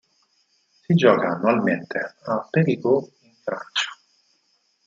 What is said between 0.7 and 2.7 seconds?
Si gioca annualmente a